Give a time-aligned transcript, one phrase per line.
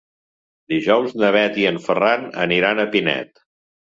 [0.73, 3.35] Dijous na Bet i en Ferran aniran a Pinet.